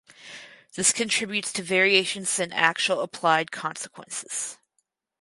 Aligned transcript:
This 0.75 0.93
contributes 0.93 1.53
to 1.53 1.61
variations 1.61 2.39
in 2.39 2.51
actual 2.53 3.01
applied 3.01 3.51
consequences. 3.51 4.57